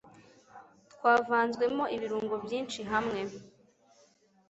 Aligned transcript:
twavanzwemo 0.93 1.83
ibirungo 1.95 2.35
byinshi 2.45 2.79
hamwe 2.91 3.21